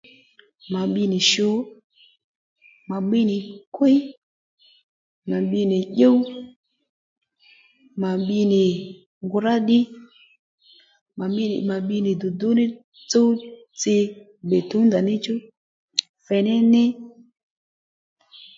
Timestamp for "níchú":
15.07-15.33